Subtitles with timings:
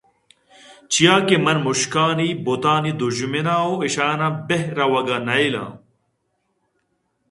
[0.91, 5.71] چیاکہ من مُشکانی بُتانی دژمناں ءُ ایشاں بِہ رَوَگ ءَ نئیلاں